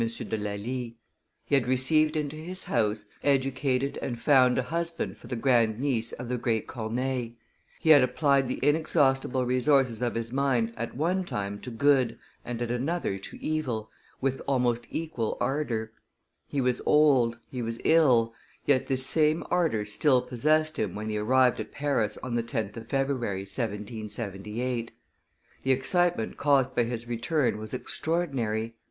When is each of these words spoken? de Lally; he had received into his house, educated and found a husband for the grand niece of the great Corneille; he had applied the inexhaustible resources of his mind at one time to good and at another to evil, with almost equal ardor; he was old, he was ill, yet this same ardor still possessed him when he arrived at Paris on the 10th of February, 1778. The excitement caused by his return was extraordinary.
de 0.01 0.35
Lally; 0.35 0.97
he 1.45 1.53
had 1.53 1.67
received 1.67 2.15
into 2.15 2.35
his 2.35 2.63
house, 2.63 3.05
educated 3.23 3.99
and 4.01 4.19
found 4.19 4.57
a 4.57 4.63
husband 4.63 5.15
for 5.15 5.27
the 5.27 5.35
grand 5.35 5.79
niece 5.79 6.11
of 6.13 6.27
the 6.27 6.39
great 6.39 6.65
Corneille; 6.65 7.33
he 7.79 7.91
had 7.91 8.01
applied 8.01 8.47
the 8.47 8.57
inexhaustible 8.63 9.45
resources 9.45 10.01
of 10.01 10.15
his 10.15 10.33
mind 10.33 10.73
at 10.75 10.97
one 10.97 11.23
time 11.23 11.59
to 11.59 11.69
good 11.69 12.17
and 12.43 12.63
at 12.63 12.71
another 12.71 13.19
to 13.19 13.37
evil, 13.45 13.91
with 14.19 14.41
almost 14.47 14.87
equal 14.89 15.37
ardor; 15.39 15.91
he 16.47 16.59
was 16.59 16.81
old, 16.87 17.37
he 17.51 17.61
was 17.61 17.79
ill, 17.83 18.33
yet 18.65 18.87
this 18.87 19.05
same 19.05 19.43
ardor 19.51 19.85
still 19.85 20.19
possessed 20.19 20.77
him 20.79 20.95
when 20.95 21.09
he 21.09 21.17
arrived 21.19 21.59
at 21.59 21.71
Paris 21.71 22.17
on 22.23 22.33
the 22.33 22.41
10th 22.41 22.75
of 22.75 22.87
February, 22.87 23.41
1778. 23.41 24.91
The 25.61 25.71
excitement 25.71 26.37
caused 26.37 26.75
by 26.75 26.85
his 26.85 27.07
return 27.07 27.59
was 27.59 27.71
extraordinary. 27.75 28.73